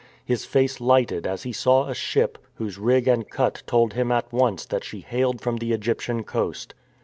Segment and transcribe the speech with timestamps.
[0.25, 4.33] His face lighted as he saw a ship, whose rig and cut told him at
[4.33, 6.73] once that she hailed from the Egyptian coast.